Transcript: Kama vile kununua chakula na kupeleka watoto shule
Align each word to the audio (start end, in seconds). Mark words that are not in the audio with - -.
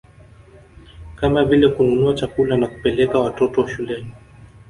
Kama 1.15 1.45
vile 1.45 1.67
kununua 1.69 2.13
chakula 2.13 2.57
na 2.57 2.67
kupeleka 2.67 3.19
watoto 3.19 3.67
shule 3.67 4.05